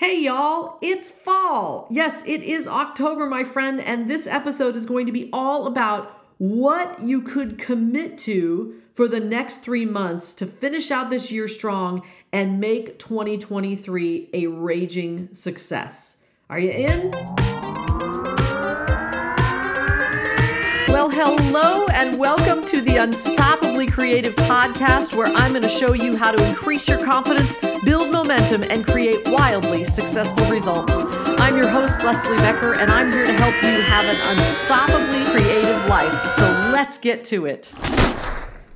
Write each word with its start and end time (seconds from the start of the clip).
Hey 0.00 0.22
y'all, 0.22 0.78
it's 0.80 1.10
fall. 1.10 1.86
Yes, 1.90 2.22
it 2.26 2.42
is 2.42 2.66
October, 2.66 3.26
my 3.26 3.44
friend, 3.44 3.82
and 3.82 4.08
this 4.08 4.26
episode 4.26 4.74
is 4.74 4.86
going 4.86 5.04
to 5.04 5.12
be 5.12 5.28
all 5.30 5.66
about 5.66 6.24
what 6.38 7.02
you 7.04 7.20
could 7.20 7.58
commit 7.58 8.16
to 8.20 8.80
for 8.94 9.06
the 9.06 9.20
next 9.20 9.58
three 9.58 9.84
months 9.84 10.32
to 10.32 10.46
finish 10.46 10.90
out 10.90 11.10
this 11.10 11.30
year 11.30 11.46
strong 11.48 12.02
and 12.32 12.58
make 12.58 12.98
2023 12.98 14.30
a 14.32 14.46
raging 14.46 15.28
success. 15.34 16.16
Are 16.48 16.58
you 16.58 16.70
in? 16.70 17.59
Hello 21.22 21.86
and 21.88 22.18
welcome 22.18 22.64
to 22.64 22.80
the 22.80 22.92
Unstoppably 22.92 23.92
Creative 23.92 24.34
podcast, 24.36 25.14
where 25.14 25.26
I'm 25.26 25.52
going 25.52 25.62
to 25.62 25.68
show 25.68 25.92
you 25.92 26.16
how 26.16 26.32
to 26.32 26.42
increase 26.48 26.88
your 26.88 27.04
confidence, 27.04 27.58
build 27.84 28.10
momentum, 28.10 28.62
and 28.62 28.86
create 28.86 29.28
wildly 29.28 29.84
successful 29.84 30.46
results. 30.46 30.94
I'm 31.38 31.58
your 31.58 31.68
host, 31.68 32.02
Leslie 32.02 32.38
Becker, 32.38 32.72
and 32.72 32.90
I'm 32.90 33.12
here 33.12 33.26
to 33.26 33.34
help 33.34 33.54
you 33.62 33.82
have 33.82 34.06
an 34.06 34.16
unstoppably 34.34 35.30
creative 35.30 35.86
life. 35.90 36.10
So 36.30 36.44
let's 36.72 36.96
get 36.96 37.22
to 37.24 37.44
it. 37.44 37.70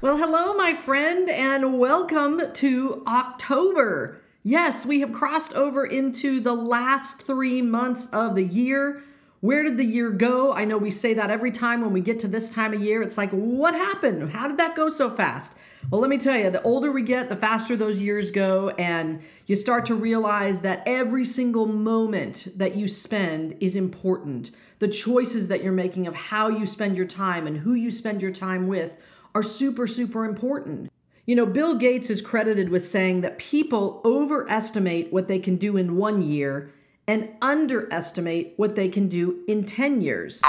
Well, 0.03 0.19
hello, 0.19 0.53
my 0.53 0.75
friend, 0.75 1.31
and 1.31 1.79
welcome 1.79 2.53
to 2.53 3.03
October. 3.07 4.21
Yes, 4.43 4.85
we 4.85 5.01
have 5.01 5.15
crossed 5.15 5.55
over 5.55 5.87
into 5.87 6.41
the 6.41 6.53
last 6.53 7.23
three 7.23 7.63
months 7.63 8.05
of 8.13 8.35
the 8.35 8.45
year. 8.45 9.03
Where 9.45 9.63
did 9.63 9.77
the 9.77 9.85
year 9.85 10.09
go? 10.11 10.55
I 10.55 10.65
know 10.65 10.79
we 10.79 10.91
say 10.91 11.13
that 11.13 11.31
every 11.31 11.51
time 11.51 11.83
when 11.83 11.93
we 11.93 12.01
get 12.01 12.19
to 12.21 12.29
this 12.29 12.49
time 12.49 12.73
of 12.73 12.81
year. 12.81 13.03
It's 13.03 13.19
like, 13.19 13.29
what 13.29 13.75
happened? 13.75 14.31
How 14.31 14.49
did 14.49 14.57
that 14.57 14.75
go 14.75 14.89
so 14.89 15.11
fast? 15.11 15.53
Well, 15.91 16.01
let 16.01 16.09
me 16.09 16.17
tell 16.17 16.39
you, 16.39 16.49
the 16.49 16.63
older 16.63 16.91
we 16.91 17.03
get, 17.03 17.29
the 17.29 17.37
faster 17.37 17.77
those 17.77 18.01
years 18.01 18.31
go, 18.31 18.71
and 18.79 19.23
you 19.45 19.55
start 19.55 19.85
to 19.85 19.95
realize 19.95 20.61
that 20.61 20.83
every 20.87 21.27
single 21.27 21.67
moment 21.67 22.49
that 22.57 22.75
you 22.75 22.89
spend 22.89 23.59
is 23.61 23.77
important. 23.77 24.51
The 24.79 24.89
choices 24.89 25.49
that 25.49 25.63
you're 25.63 25.73
making 25.73 26.07
of 26.07 26.15
how 26.15 26.49
you 26.49 26.65
spend 26.65 26.97
your 26.97 27.05
time 27.05 27.47
and 27.47 27.59
who 27.59 27.75
you 27.75 27.91
spend 27.91 28.23
your 28.23 28.31
time 28.31 28.67
with 28.67 28.97
are 29.35 29.43
super, 29.43 29.87
super 29.87 30.25
important. 30.25 30.91
You 31.27 31.37
know, 31.37 31.45
Bill 31.45 31.75
Gates 31.75 32.09
is 32.09 32.23
credited 32.23 32.71
with 32.71 32.89
saying 32.89 33.21
that 33.21 33.37
people 33.37 34.01
overestimate 34.07 35.13
what 35.13 35.29
they 35.29 35.39
can 35.39 35.57
do 35.57 35.77
in 35.77 35.99
one 35.99 36.23
year 36.23 36.73
and 37.07 37.29
underestimate 37.43 38.55
what 38.57 38.75
they 38.75 38.89
can 38.89 39.09
do 39.09 39.45
in 39.47 39.65
10 39.65 40.01
years. 40.01 40.41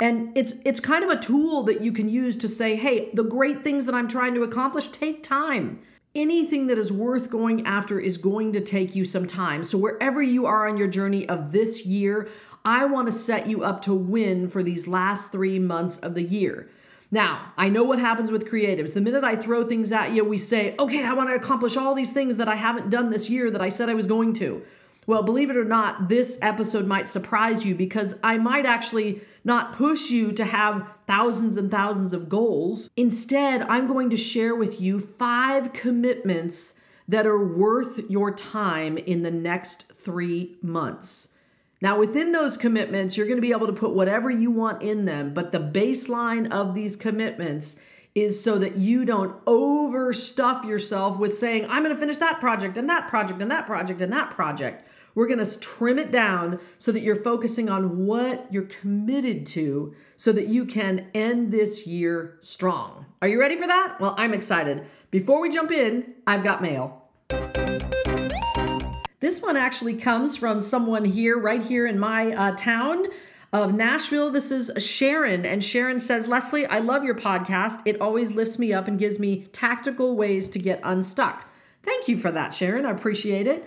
And 0.00 0.36
it's 0.36 0.54
it's 0.64 0.80
kind 0.80 1.02
of 1.02 1.10
a 1.10 1.18
tool 1.18 1.64
that 1.64 1.80
you 1.80 1.92
can 1.92 2.08
use 2.08 2.36
to 2.36 2.48
say, 2.48 2.76
"Hey, 2.76 3.10
the 3.14 3.24
great 3.24 3.64
things 3.64 3.86
that 3.86 3.94
I'm 3.94 4.08
trying 4.08 4.34
to 4.34 4.42
accomplish 4.42 4.88
take 4.88 5.22
time." 5.22 5.80
Anything 6.14 6.68
that 6.68 6.78
is 6.78 6.92
worth 6.92 7.28
going 7.28 7.66
after 7.66 7.98
is 7.98 8.18
going 8.18 8.52
to 8.52 8.60
take 8.60 8.94
you 8.94 9.04
some 9.04 9.26
time. 9.26 9.64
So 9.64 9.76
wherever 9.76 10.22
you 10.22 10.46
are 10.46 10.68
on 10.68 10.76
your 10.76 10.86
journey 10.86 11.28
of 11.28 11.50
this 11.50 11.84
year, 11.84 12.28
I 12.64 12.84
want 12.84 13.08
to 13.08 13.12
set 13.12 13.48
you 13.48 13.64
up 13.64 13.82
to 13.82 13.92
win 13.92 14.48
for 14.48 14.62
these 14.62 14.86
last 14.86 15.32
3 15.32 15.58
months 15.58 15.96
of 15.96 16.14
the 16.14 16.22
year. 16.22 16.68
Now, 17.10 17.52
I 17.56 17.68
know 17.68 17.82
what 17.82 17.98
happens 17.98 18.30
with 18.30 18.48
creatives. 18.48 18.94
The 18.94 19.00
minute 19.00 19.24
I 19.24 19.34
throw 19.34 19.64
things 19.64 19.90
at 19.90 20.12
you, 20.12 20.24
we 20.24 20.38
say, 20.38 20.76
okay, 20.78 21.04
I 21.04 21.12
want 21.14 21.30
to 21.30 21.34
accomplish 21.34 21.76
all 21.76 21.94
these 21.94 22.12
things 22.12 22.36
that 22.36 22.48
I 22.48 22.54
haven't 22.54 22.90
done 22.90 23.10
this 23.10 23.28
year 23.28 23.50
that 23.50 23.60
I 23.60 23.68
said 23.68 23.88
I 23.88 23.94
was 23.94 24.06
going 24.06 24.34
to. 24.34 24.62
Well, 25.06 25.22
believe 25.22 25.50
it 25.50 25.56
or 25.56 25.64
not, 25.64 26.08
this 26.08 26.38
episode 26.40 26.86
might 26.86 27.08
surprise 27.08 27.64
you 27.64 27.74
because 27.74 28.18
I 28.22 28.38
might 28.38 28.66
actually 28.66 29.20
not 29.44 29.74
push 29.74 30.10
you 30.10 30.32
to 30.32 30.44
have 30.44 30.88
thousands 31.06 31.56
and 31.56 31.70
thousands 31.70 32.12
of 32.12 32.28
goals. 32.28 32.88
Instead, 32.96 33.62
I'm 33.62 33.86
going 33.86 34.08
to 34.10 34.16
share 34.16 34.54
with 34.54 34.80
you 34.80 34.98
five 34.98 35.72
commitments 35.72 36.74
that 37.06 37.26
are 37.26 37.44
worth 37.44 38.00
your 38.08 38.30
time 38.34 38.96
in 38.96 39.22
the 39.22 39.30
next 39.30 39.92
three 39.92 40.56
months. 40.62 41.28
Now, 41.82 41.98
within 41.98 42.32
those 42.32 42.56
commitments, 42.56 43.16
you're 43.16 43.26
going 43.26 43.36
to 43.36 43.42
be 43.42 43.52
able 43.52 43.66
to 43.66 43.72
put 43.74 43.90
whatever 43.94 44.30
you 44.30 44.50
want 44.50 44.82
in 44.82 45.04
them, 45.04 45.34
but 45.34 45.52
the 45.52 45.58
baseline 45.58 46.50
of 46.50 46.74
these 46.74 46.96
commitments 46.96 47.76
is 48.14 48.42
so 48.42 48.58
that 48.58 48.76
you 48.76 49.04
don't 49.04 49.44
overstuff 49.44 50.64
yourself 50.64 51.18
with 51.18 51.36
saying, 51.36 51.68
I'm 51.68 51.82
going 51.82 51.94
to 51.94 52.00
finish 52.00 52.16
that 52.18 52.40
project 52.40 52.78
and 52.78 52.88
that 52.88 53.08
project 53.08 53.42
and 53.42 53.50
that 53.50 53.66
project 53.66 54.00
and 54.00 54.12
that 54.12 54.30
project. 54.30 54.88
We're 55.14 55.28
going 55.28 55.44
to 55.44 55.60
trim 55.60 55.98
it 55.98 56.10
down 56.10 56.58
so 56.78 56.90
that 56.92 57.00
you're 57.00 57.22
focusing 57.22 57.68
on 57.68 58.06
what 58.06 58.46
you're 58.50 58.64
committed 58.64 59.46
to 59.48 59.94
so 60.16 60.32
that 60.32 60.48
you 60.48 60.64
can 60.64 61.08
end 61.14 61.52
this 61.52 61.86
year 61.86 62.38
strong. 62.40 63.06
Are 63.22 63.28
you 63.28 63.40
ready 63.40 63.56
for 63.56 63.66
that? 63.66 64.00
Well, 64.00 64.14
I'm 64.18 64.34
excited. 64.34 64.84
Before 65.10 65.40
we 65.40 65.50
jump 65.50 65.70
in, 65.70 66.14
I've 66.26 66.42
got 66.42 66.62
mail. 66.62 67.02
This 69.20 69.40
one 69.40 69.56
actually 69.56 69.94
comes 69.94 70.36
from 70.36 70.60
someone 70.60 71.04
here, 71.04 71.38
right 71.38 71.62
here 71.62 71.86
in 71.86 71.98
my 71.98 72.32
uh, 72.32 72.56
town 72.56 73.06
of 73.52 73.72
Nashville. 73.72 74.30
This 74.30 74.50
is 74.50 74.70
Sharon, 74.82 75.46
and 75.46 75.64
Sharon 75.64 76.00
says, 76.00 76.26
Leslie, 76.26 76.66
I 76.66 76.80
love 76.80 77.04
your 77.04 77.14
podcast. 77.14 77.80
It 77.86 78.00
always 78.00 78.34
lifts 78.34 78.58
me 78.58 78.72
up 78.72 78.88
and 78.88 78.98
gives 78.98 79.18
me 79.20 79.46
tactical 79.52 80.16
ways 80.16 80.48
to 80.48 80.58
get 80.58 80.80
unstuck. 80.82 81.44
Thank 81.84 82.08
you 82.08 82.18
for 82.18 82.32
that, 82.32 82.52
Sharon. 82.52 82.84
I 82.84 82.90
appreciate 82.90 83.46
it. 83.46 83.64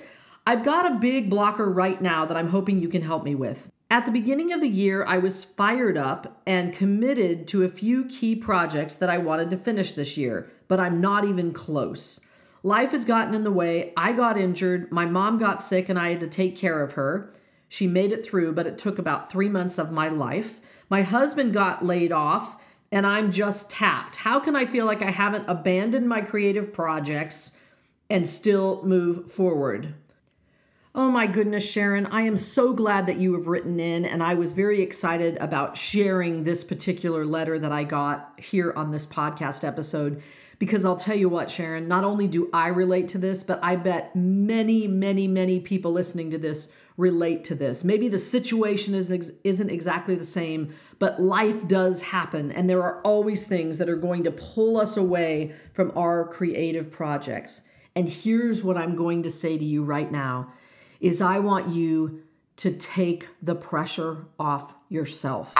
I've 0.47 0.63
got 0.63 0.89
a 0.89 0.95
big 0.95 1.29
blocker 1.29 1.69
right 1.69 2.01
now 2.01 2.25
that 2.25 2.37
I'm 2.37 2.47
hoping 2.47 2.79
you 2.79 2.87
can 2.87 3.01
help 3.01 3.25
me 3.25 3.35
with. 3.35 3.69
At 3.91 4.05
the 4.05 4.13
beginning 4.13 4.53
of 4.53 4.61
the 4.61 4.69
year, 4.69 5.03
I 5.03 5.17
was 5.17 5.43
fired 5.43 5.97
up 5.97 6.41
and 6.45 6.71
committed 6.71 7.49
to 7.49 7.63
a 7.65 7.69
few 7.69 8.05
key 8.05 8.33
projects 8.33 8.95
that 8.95 9.09
I 9.09 9.17
wanted 9.17 9.49
to 9.49 9.57
finish 9.57 9.91
this 9.91 10.15
year, 10.15 10.49
but 10.69 10.79
I'm 10.79 11.01
not 11.01 11.25
even 11.25 11.51
close. 11.51 12.21
Life 12.63 12.91
has 12.91 13.03
gotten 13.03 13.33
in 13.33 13.43
the 13.43 13.51
way. 13.51 13.91
I 13.97 14.13
got 14.13 14.37
injured, 14.37 14.89
my 14.89 15.05
mom 15.05 15.37
got 15.37 15.61
sick, 15.61 15.89
and 15.89 15.99
I 15.99 16.11
had 16.11 16.21
to 16.21 16.27
take 16.27 16.55
care 16.55 16.81
of 16.81 16.93
her. 16.93 17.33
She 17.67 17.85
made 17.85 18.13
it 18.13 18.25
through, 18.25 18.53
but 18.53 18.67
it 18.67 18.77
took 18.77 18.97
about 18.97 19.29
three 19.29 19.49
months 19.49 19.77
of 19.77 19.91
my 19.91 20.07
life. 20.07 20.61
My 20.89 21.01
husband 21.01 21.51
got 21.51 21.83
laid 21.83 22.13
off, 22.13 22.55
and 22.89 23.05
I'm 23.05 23.33
just 23.33 23.69
tapped. 23.69 24.15
How 24.15 24.39
can 24.39 24.55
I 24.55 24.65
feel 24.65 24.85
like 24.85 25.01
I 25.01 25.11
haven't 25.11 25.49
abandoned 25.49 26.07
my 26.07 26.21
creative 26.21 26.71
projects 26.71 27.57
and 28.09 28.25
still 28.25 28.81
move 28.85 29.29
forward? 29.29 29.93
Oh 30.97 31.11
my 31.11 31.27
goodness, 31.27 31.63
Sharon, 31.63 32.07
I 32.07 32.23
am 32.23 32.37
so 32.37 32.73
glad 32.73 33.05
that 33.05 33.17
you 33.17 33.33
have 33.33 33.45
written 33.45 33.79
in, 33.79 34.03
and 34.03 34.23
I 34.23 34.33
was 34.33 34.53
very 34.53 34.81
excited 34.81 35.37
about 35.37 35.77
sharing 35.77 36.43
this 36.43 36.63
particular 36.63 37.23
letter 37.23 37.59
that 37.59 37.71
I 37.71 37.83
got 37.83 38.33
here 38.39 38.73
on 38.75 38.89
this 38.89 39.05
podcast 39.05 39.63
episode. 39.63 40.23
Because 40.57 40.85
I'll 40.85 40.95
tell 40.95 41.15
you 41.15 41.29
what, 41.29 41.51
Sharon, 41.51 41.87
not 41.87 42.03
only 42.03 42.27
do 42.27 42.49
I 42.51 42.69
relate 42.69 43.09
to 43.09 43.19
this, 43.19 43.43
but 43.43 43.59
I 43.61 43.75
bet 43.75 44.15
many, 44.15 44.87
many, 44.87 45.27
many 45.27 45.59
people 45.59 45.91
listening 45.91 46.31
to 46.31 46.39
this 46.39 46.69
relate 46.97 47.43
to 47.43 47.53
this. 47.53 47.83
Maybe 47.83 48.07
the 48.07 48.17
situation 48.17 48.95
is, 48.95 49.11
isn't 49.43 49.69
exactly 49.69 50.15
the 50.15 50.23
same, 50.23 50.73
but 50.97 51.21
life 51.21 51.67
does 51.67 52.01
happen, 52.01 52.51
and 52.51 52.67
there 52.67 52.81
are 52.81 53.01
always 53.03 53.45
things 53.45 53.77
that 53.77 53.87
are 53.87 53.97
going 53.97 54.23
to 54.23 54.31
pull 54.31 54.77
us 54.77 54.97
away 54.97 55.53
from 55.73 55.95
our 55.95 56.27
creative 56.27 56.89
projects. 56.89 57.61
And 57.95 58.09
here's 58.09 58.63
what 58.63 58.79
I'm 58.79 58.95
going 58.95 59.21
to 59.21 59.29
say 59.29 59.59
to 59.59 59.63
you 59.63 59.83
right 59.83 60.11
now 60.11 60.53
is 60.99 61.21
I 61.21 61.39
want 61.39 61.69
you 61.69 62.23
to 62.57 62.71
take 62.71 63.27
the 63.41 63.55
pressure 63.55 64.25
off 64.39 64.75
yourself. 64.89 65.53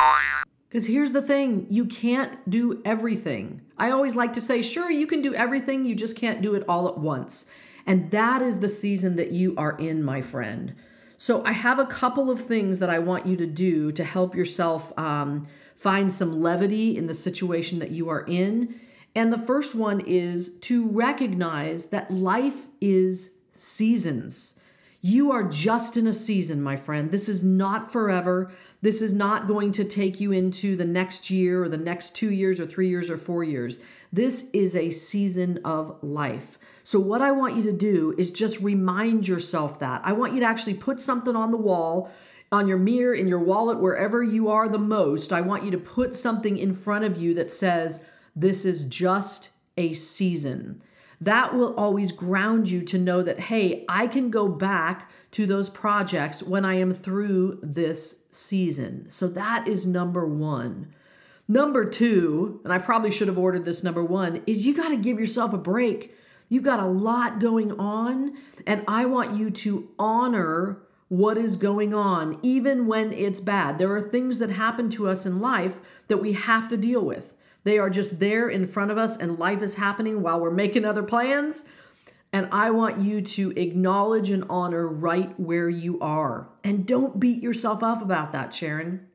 Because 0.67 0.85
here's 0.85 1.11
the 1.11 1.21
thing 1.21 1.67
you 1.69 1.85
can't 1.85 2.49
do 2.49 2.81
everything. 2.83 3.61
I 3.77 3.91
always 3.91 4.15
like 4.15 4.33
to 4.33 4.41
say, 4.41 4.61
sure, 4.61 4.91
you 4.91 5.07
can 5.07 5.21
do 5.21 5.33
everything, 5.33 5.85
you 5.85 5.95
just 5.95 6.17
can't 6.17 6.41
do 6.41 6.55
it 6.55 6.63
all 6.67 6.87
at 6.87 6.97
once. 6.97 7.45
And 7.85 8.11
that 8.11 8.41
is 8.41 8.59
the 8.59 8.69
season 8.69 9.15
that 9.15 9.31
you 9.31 9.55
are 9.57 9.77
in, 9.77 10.03
my 10.03 10.21
friend. 10.21 10.75
So 11.17 11.43
I 11.45 11.53
have 11.53 11.79
a 11.79 11.85
couple 11.85 12.29
of 12.29 12.41
things 12.41 12.79
that 12.79 12.89
I 12.89 12.99
want 12.99 13.25
you 13.25 13.37
to 13.37 13.47
do 13.47 13.91
to 13.91 14.03
help 14.03 14.35
yourself 14.35 14.91
um, 14.99 15.47
find 15.73 16.11
some 16.11 16.41
levity 16.41 16.97
in 16.97 17.07
the 17.07 17.15
situation 17.15 17.79
that 17.79 17.91
you 17.91 18.09
are 18.09 18.25
in. 18.27 18.79
And 19.15 19.31
the 19.31 19.37
first 19.37 19.73
one 19.73 20.01
is 20.01 20.49
to 20.59 20.87
recognize 20.87 21.87
that 21.87 22.11
life 22.11 22.67
is 22.81 23.35
seasons. 23.53 24.53
You 25.01 25.31
are 25.31 25.43
just 25.43 25.95
in 25.95 26.07
a 26.07 26.13
season, 26.13 26.61
my 26.61 26.75
friend. 26.75 27.11
This 27.11 27.29
is 27.29 27.43
not 27.43 27.91
forever. 27.91 28.51
This 28.81 29.01
is 29.01 29.13
not 29.13 29.47
going 29.47 29.71
to 29.73 29.83
take 29.83 30.19
you 30.19 30.31
into 30.31 30.75
the 30.75 30.85
next 30.85 31.29
year 31.29 31.63
or 31.63 31.69
the 31.69 31.77
next 31.77 32.15
two 32.15 32.31
years 32.31 32.59
or 32.59 32.65
three 32.65 32.89
years 32.89 33.09
or 33.09 33.17
four 33.17 33.43
years. 33.43 33.79
This 34.11 34.49
is 34.51 34.75
a 34.75 34.89
season 34.89 35.59
of 35.63 35.97
life. 36.01 36.57
So, 36.83 36.99
what 36.99 37.21
I 37.21 37.31
want 37.31 37.57
you 37.57 37.63
to 37.63 37.73
do 37.73 38.15
is 38.17 38.31
just 38.31 38.59
remind 38.59 39.27
yourself 39.27 39.79
that. 39.79 40.01
I 40.03 40.13
want 40.13 40.33
you 40.33 40.39
to 40.39 40.45
actually 40.45 40.75
put 40.75 40.99
something 40.99 41.35
on 41.35 41.51
the 41.51 41.57
wall, 41.57 42.09
on 42.51 42.67
your 42.67 42.77
mirror, 42.77 43.13
in 43.13 43.27
your 43.27 43.39
wallet, 43.39 43.79
wherever 43.79 44.23
you 44.23 44.49
are 44.49 44.67
the 44.67 44.79
most. 44.79 45.31
I 45.31 45.41
want 45.41 45.63
you 45.63 45.71
to 45.71 45.77
put 45.77 46.15
something 46.15 46.57
in 46.57 46.73
front 46.73 47.05
of 47.05 47.17
you 47.17 47.33
that 47.35 47.51
says, 47.51 48.05
This 48.35 48.65
is 48.65 48.85
just 48.85 49.49
a 49.75 49.93
season 49.93 50.81
that 51.19 51.55
will 51.55 51.75
always 51.75 52.11
ground 52.11 52.69
you 52.69 52.81
to 52.81 52.97
know 52.97 53.21
that, 53.23 53.39
hey, 53.39 53.85
I 53.89 54.07
can 54.07 54.29
go 54.29 54.47
back 54.47 55.09
to 55.31 55.45
those 55.45 55.69
projects 55.69 56.43
when 56.43 56.63
I 56.63 56.75
am 56.75 56.93
through 56.93 57.59
this 57.61 58.23
season. 58.31 59.09
So 59.09 59.27
that 59.29 59.67
is 59.67 59.87
number 59.87 60.25
one. 60.25 60.93
Number 61.47 61.85
two, 61.85 62.59
and 62.63 62.73
I 62.73 62.77
probably 62.77 63.09
should 63.09 63.29
have 63.29 63.37
ordered 63.37 63.65
this 63.65 63.83
number 63.83 64.03
one, 64.03 64.43
is 64.45 64.65
you 64.65 64.73
got 64.73 64.89
to 64.89 64.97
give 64.97 65.19
yourself 65.19 65.53
a 65.53 65.57
break. 65.57 66.13
You've 66.49 66.63
got 66.63 66.79
a 66.79 66.87
lot 66.87 67.39
going 67.39 67.71
on, 67.79 68.37
and 68.65 68.83
I 68.87 69.05
want 69.05 69.37
you 69.37 69.49
to 69.49 69.89
honor 69.97 70.79
what 71.09 71.37
is 71.37 71.55
going 71.55 71.93
on, 71.93 72.37
even 72.43 72.85
when 72.85 73.13
it's 73.13 73.39
bad. 73.39 73.77
There 73.77 73.93
are 73.93 74.01
things 74.01 74.39
that 74.39 74.49
happen 74.51 74.89
to 74.91 75.07
us 75.07 75.25
in 75.25 75.39
life 75.39 75.77
that 76.09 76.17
we 76.17 76.33
have 76.33 76.67
to 76.69 76.77
deal 76.77 77.03
with. 77.03 77.33
They 77.67 77.79
are 77.79 77.89
just 77.89 78.21
there 78.21 78.47
in 78.47 78.65
front 78.65 78.91
of 78.91 78.97
us, 78.97 79.17
and 79.17 79.37
life 79.37 79.61
is 79.61 79.75
happening 79.75 80.21
while 80.21 80.39
we're 80.39 80.51
making 80.51 80.85
other 80.85 81.03
plans. 81.03 81.65
And 82.31 82.47
I 82.49 82.71
want 82.71 83.01
you 83.01 83.19
to 83.19 83.51
acknowledge 83.57 84.29
and 84.29 84.45
honor 84.49 84.87
right 84.87 85.37
where 85.37 85.67
you 85.67 85.99
are. 85.99 86.47
And 86.63 86.85
don't 86.85 87.19
beat 87.19 87.43
yourself 87.43 87.83
up 87.83 88.01
about 88.01 88.31
that, 88.31 88.53
Sharon. 88.53 89.05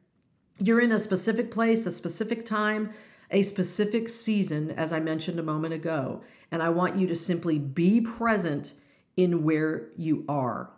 You're 0.59 0.83
in 0.83 0.93
a 0.93 0.99
specific 0.99 1.51
place, 1.51 1.87
a 1.87 1.91
specific 1.91 2.45
time, 2.45 2.91
a 3.31 3.41
specific 3.43 4.11
season, 4.11 4.71
as 4.71 4.93
I 4.93 5.01
mentioned 5.01 5.39
a 5.39 5.43
moment 5.43 5.73
ago. 5.73 6.21
And 6.51 6.63
I 6.63 6.69
want 6.69 6.99
you 6.99 7.07
to 7.07 7.17
simply 7.17 7.59
be 7.59 8.03
present 8.03 8.75
in 9.17 9.45
where 9.45 9.89
you 9.97 10.27
are. 10.29 10.69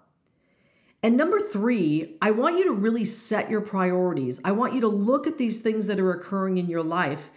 And 1.03 1.17
number 1.17 1.41
three, 1.41 2.19
I 2.23 2.31
want 2.31 2.57
you 2.57 2.67
to 2.67 2.73
really 2.73 3.05
set 3.05 3.51
your 3.51 3.63
priorities. 3.63 4.41
I 4.45 4.53
want 4.53 4.75
you 4.75 4.81
to 4.83 4.87
look 4.87 5.27
at 5.27 5.39
these 5.39 5.59
things 5.59 5.89
that 5.89 5.99
are 5.99 6.13
occurring 6.13 6.57
in 6.57 6.69
your 6.69 6.85
life 6.85 7.33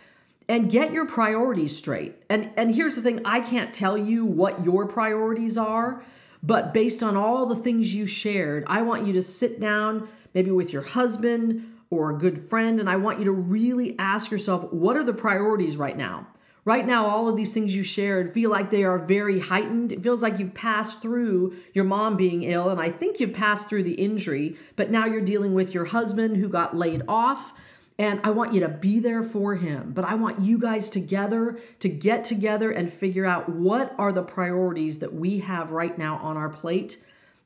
and 0.50 0.72
get 0.72 0.94
your 0.94 1.06
priorities 1.06 1.76
straight. 1.76 2.16
And 2.30 2.52
and 2.58 2.74
here's 2.74 2.96
the 2.96 3.02
thing, 3.02 3.22
I 3.26 3.42
can't 3.42 3.74
tell 3.74 3.98
you 3.98 4.26
what 4.26 4.64
your 4.64 4.88
priorities 4.88 5.58
are, 5.58 6.04
but 6.42 6.74
based 6.74 7.04
on 7.04 7.18
all 7.18 7.46
the 7.46 7.56
things 7.56 7.94
you 7.94 8.06
shared, 8.06 8.64
I 8.68 8.82
want 8.82 9.06
you 9.06 9.14
to 9.14 9.22
sit 9.22 9.60
down 9.60 10.08
maybe 10.34 10.52
with 10.52 10.72
your 10.72 10.84
husband 10.84 11.74
or 11.90 12.12
a 12.12 12.18
good 12.18 12.50
friend 12.50 12.80
and 12.80 12.90
I 12.90 12.98
want 12.98 13.20
you 13.20 13.26
to 13.26 13.32
really 13.32 13.96
ask 13.98 14.30
yourself, 14.32 14.72
what 14.72 14.98
are 14.98 15.04
the 15.04 15.14
priorities 15.14 15.78
right 15.78 15.98
now? 15.98 16.28
Right 16.66 16.86
now, 16.86 17.08
all 17.08 17.30
of 17.30 17.38
these 17.38 17.54
things 17.54 17.74
you 17.74 17.82
shared 17.82 18.34
feel 18.34 18.50
like 18.50 18.72
they 18.72 18.84
are 18.84 18.98
very 18.98 19.40
heightened. 19.40 19.94
It 19.94 20.04
feels 20.04 20.22
like 20.22 20.38
you've 20.38 20.54
passed 20.54 21.02
through 21.02 21.56
your 21.74 21.86
mom 21.86 22.18
being 22.18 22.44
ill, 22.44 22.68
and 22.68 22.82
I 22.82 22.90
think 22.90 23.22
you've 23.22 23.32
passed 23.32 23.70
through 23.70 23.84
the 23.84 23.94
injury, 23.94 24.58
but 24.76 24.92
now 24.92 25.06
you're 25.06 25.22
dealing 25.22 25.54
with 25.54 25.74
your 25.74 25.86
husband 25.86 26.36
who 26.36 26.50
got 26.50 26.76
laid 26.76 27.04
off. 27.08 27.54
And 28.00 28.20
I 28.24 28.30
want 28.30 28.54
you 28.54 28.60
to 28.60 28.70
be 28.70 29.00
there 29.00 29.24
for 29.24 29.56
him. 29.56 29.92
But 29.94 30.06
I 30.06 30.14
want 30.14 30.42
you 30.42 30.60
guys 30.60 30.90
together 30.90 31.58
to 31.80 31.90
get 31.90 32.24
together 32.24 32.70
and 32.72 32.92
figure 32.92 33.26
out 33.26 33.50
what 33.50 33.96
are 33.98 34.12
the 34.12 34.24
priorities 34.24 35.00
that 35.00 35.14
we 35.14 35.40
have 35.40 35.72
right 35.72 35.98
now 35.98 36.18
on 36.18 36.38
our 36.38 36.50
plate 36.50 37.00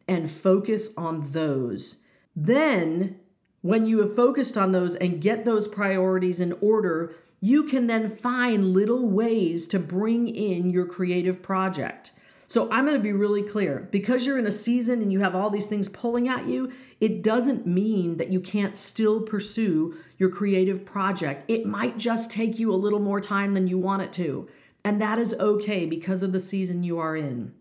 and 0.07 0.29
focus 0.29 0.89
on 0.97 1.31
those. 1.31 1.97
Then, 2.35 3.19
when 3.61 3.85
you 3.85 3.99
have 3.99 4.15
focused 4.15 4.57
on 4.57 4.71
those 4.71 4.95
and 4.95 5.21
get 5.21 5.45
those 5.45 5.67
priorities 5.67 6.39
in 6.39 6.53
order, 6.59 7.15
you 7.39 7.63
can 7.63 7.87
then 7.87 8.09
find 8.09 8.73
little 8.73 9.07
ways 9.07 9.67
to 9.67 9.79
bring 9.79 10.27
in 10.27 10.69
your 10.69 10.85
creative 10.85 11.41
project. 11.41 12.11
So 12.51 12.69
I'm 12.69 12.85
going 12.85 12.97
to 12.97 13.01
be 13.01 13.13
really 13.13 13.43
clear. 13.43 13.87
Because 13.91 14.25
you're 14.25 14.37
in 14.37 14.45
a 14.45 14.51
season 14.51 15.01
and 15.01 15.09
you 15.09 15.21
have 15.21 15.35
all 15.35 15.49
these 15.49 15.67
things 15.67 15.87
pulling 15.87 16.27
at 16.27 16.47
you, 16.47 16.69
it 16.99 17.23
doesn't 17.23 17.65
mean 17.65 18.17
that 18.17 18.29
you 18.29 18.41
can't 18.41 18.75
still 18.75 19.21
pursue 19.21 19.95
your 20.17 20.27
creative 20.27 20.83
project. 20.83 21.45
It 21.47 21.65
might 21.65 21.97
just 21.97 22.29
take 22.29 22.59
you 22.59 22.73
a 22.73 22.75
little 22.75 22.99
more 22.99 23.21
time 23.21 23.53
than 23.53 23.69
you 23.69 23.77
want 23.77 24.01
it 24.01 24.11
to. 24.13 24.49
And 24.83 25.01
that 25.01 25.17
is 25.17 25.33
okay 25.35 25.85
because 25.85 26.23
of 26.23 26.33
the 26.33 26.41
season 26.41 26.83
you 26.83 26.99
are 26.99 27.15
in. 27.15 27.53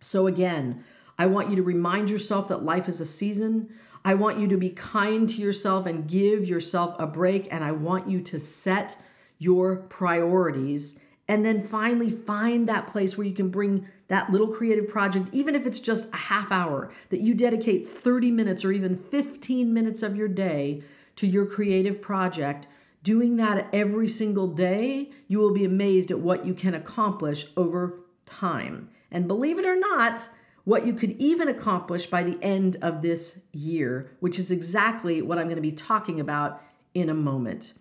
So 0.00 0.26
again, 0.26 0.82
I 1.18 1.26
want 1.26 1.50
you 1.50 1.56
to 1.56 1.62
remind 1.62 2.08
yourself 2.08 2.48
that 2.48 2.64
life 2.64 2.88
is 2.88 3.02
a 3.02 3.06
season. 3.06 3.74
I 4.06 4.14
want 4.14 4.38
you 4.38 4.48
to 4.48 4.56
be 4.56 4.70
kind 4.70 5.28
to 5.28 5.36
yourself 5.42 5.84
and 5.84 6.08
give 6.08 6.46
yourself 6.46 6.96
a 6.98 7.06
break. 7.06 7.46
And 7.50 7.62
I 7.62 7.72
want 7.72 8.08
you 8.08 8.22
to 8.22 8.40
set 8.40 8.96
your 9.36 9.76
priorities 9.76 10.98
and 11.28 11.44
then 11.44 11.62
finally 11.62 12.10
find 12.10 12.66
that 12.68 12.86
place 12.86 13.18
where 13.18 13.26
you 13.26 13.34
can 13.34 13.50
bring 13.50 13.86
that 14.08 14.30
little 14.30 14.48
creative 14.48 14.88
project, 14.88 15.28
even 15.32 15.54
if 15.54 15.66
it's 15.66 15.80
just 15.80 16.12
a 16.12 16.16
half 16.16 16.52
hour, 16.52 16.90
that 17.10 17.20
you 17.20 17.34
dedicate 17.34 17.88
30 17.88 18.30
minutes 18.30 18.64
or 18.64 18.72
even 18.72 18.96
15 18.96 19.72
minutes 19.72 20.02
of 20.02 20.16
your 20.16 20.28
day 20.28 20.82
to 21.16 21.26
your 21.26 21.46
creative 21.46 22.02
project. 22.02 22.66
Doing 23.02 23.36
that 23.36 23.68
every 23.72 24.08
single 24.08 24.48
day, 24.48 25.10
you 25.28 25.38
will 25.38 25.52
be 25.52 25.64
amazed 25.64 26.10
at 26.10 26.20
what 26.20 26.46
you 26.46 26.54
can 26.54 26.74
accomplish 26.74 27.46
over 27.56 28.00
time. 28.26 28.88
And 29.10 29.28
believe 29.28 29.58
it 29.58 29.66
or 29.66 29.78
not, 29.78 30.28
what 30.64 30.86
you 30.86 30.94
could 30.94 31.12
even 31.20 31.48
accomplish 31.48 32.06
by 32.06 32.22
the 32.22 32.38
end 32.42 32.76
of 32.80 33.02
this 33.02 33.40
year, 33.52 34.10
which 34.20 34.38
is 34.38 34.50
exactly 34.50 35.20
what 35.20 35.38
I'm 35.38 35.46
going 35.46 35.56
to 35.56 35.62
be 35.62 35.72
talking 35.72 36.18
about 36.18 36.62
in 36.94 37.10
a 37.10 37.14
moment. 37.14 37.74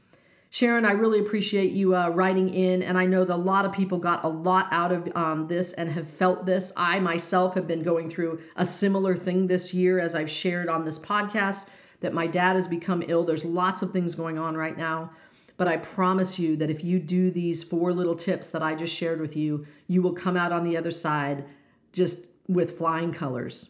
Sharon, 0.53 0.85
I 0.85 0.91
really 0.91 1.17
appreciate 1.17 1.71
you 1.71 1.95
uh, 1.95 2.09
writing 2.09 2.53
in, 2.53 2.83
and 2.83 2.95
I 2.95 3.07
know 3.07 3.25
that 3.25 3.33
a 3.33 3.35
lot 3.35 3.65
of 3.65 3.71
people 3.71 3.97
got 3.97 4.23
a 4.23 4.27
lot 4.27 4.67
out 4.69 4.91
of 4.91 5.09
um, 5.15 5.47
this 5.47 5.73
and 5.73 5.91
have 5.91 6.07
felt 6.07 6.45
this. 6.45 6.71
I 6.77 6.99
myself 6.99 7.55
have 7.55 7.65
been 7.65 7.81
going 7.81 8.07
through 8.07 8.39
a 8.55 8.63
similar 8.63 9.15
thing 9.15 9.47
this 9.47 9.73
year, 9.73 9.99
as 9.99 10.13
I've 10.13 10.29
shared 10.29 10.69
on 10.69 10.85
this 10.85 10.99
podcast, 10.99 11.65
that 12.01 12.13
my 12.13 12.27
dad 12.27 12.55
has 12.55 12.67
become 12.67 13.03
ill. 13.07 13.23
There's 13.23 13.43
lots 13.43 13.81
of 13.81 13.91
things 13.93 14.13
going 14.13 14.37
on 14.37 14.55
right 14.55 14.77
now. 14.77 15.09
But 15.57 15.67
I 15.67 15.77
promise 15.77 16.37
you 16.37 16.55
that 16.57 16.69
if 16.69 16.83
you 16.83 16.99
do 16.99 17.31
these 17.31 17.63
four 17.63 17.91
little 17.91 18.15
tips 18.15 18.51
that 18.51 18.61
I 18.61 18.75
just 18.75 18.93
shared 18.93 19.19
with 19.19 19.35
you, 19.35 19.65
you 19.87 20.03
will 20.03 20.13
come 20.13 20.37
out 20.37 20.51
on 20.51 20.61
the 20.61 20.77
other 20.77 20.91
side 20.91 21.45
just 21.93 22.27
with 22.47 22.77
flying 22.77 23.11
colors. 23.11 23.69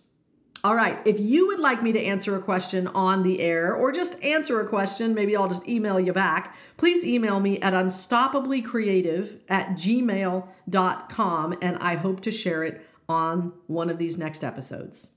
All 0.65 0.75
right, 0.75 0.98
if 1.04 1.19
you 1.19 1.48
would 1.48 1.60
like 1.60 1.83
me 1.83 1.92
to 1.92 2.01
answer 2.01 2.38
a 2.38 2.42
question 2.42 2.88
on 2.88 3.21
the 3.24 3.42
air 3.42 3.75
or 3.75 3.92
just 3.92 4.24
answer 4.24 4.62
a 4.62 4.68
question, 4.68 5.13
maybe 5.13 5.36
I'll 5.36 5.50
just 5.50 5.68
email 5.68 6.00
you 6.00 6.13
back, 6.13 6.56
please 6.77 7.04
email 7.04 7.42
me 7.42 7.60
at 7.60 7.74
unstoppablycreative 7.74 9.39
at 9.50 9.71
gmail.com 9.71 11.57
and 11.62 11.77
I 11.80 11.95
hope 11.95 12.21
to 12.21 12.31
share 12.31 12.63
it 12.63 12.88
on 13.10 13.51
one 13.68 13.89
of 13.89 13.98
these 13.98 14.18
next 14.18 14.42
episodes. 14.42 15.10